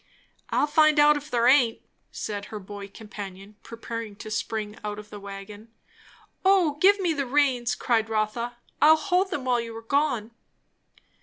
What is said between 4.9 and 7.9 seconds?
of the wagon. "O give me the reins!"